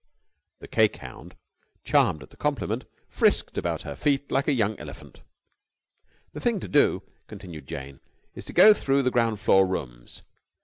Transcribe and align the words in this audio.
The 0.61 0.67
cake 0.67 0.95
hound, 0.95 1.35
charmed 1.83 2.23
at 2.23 2.31
the 2.31 2.35
compliment, 2.35 2.85
frisked 3.07 3.55
about 3.55 3.83
her 3.83 3.95
feet 3.95 4.31
like 4.31 4.47
a 4.47 4.51
young 4.51 4.75
elephant. 4.79 5.21
"The 6.33 6.39
first 6.39 6.43
thing 6.43 6.59
to 6.61 6.67
do," 6.67 7.03
continued 7.27 7.67
Jane, 7.67 7.99
"is 8.33 8.45
to 8.45 8.53
go 8.53 8.73
through 8.73 9.03
the 9.03 9.11
ground 9.11 9.39
floor 9.39 9.67
rooms...." 9.67 10.23